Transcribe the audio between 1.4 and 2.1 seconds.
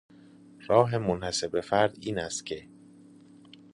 به فرد